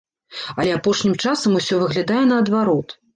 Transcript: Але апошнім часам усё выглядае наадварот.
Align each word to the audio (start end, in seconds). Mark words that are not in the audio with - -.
Але 0.61 0.69
апошнім 0.77 1.13
часам 1.25 1.57
усё 1.59 1.75
выглядае 1.83 2.23
наадварот. 2.31 2.95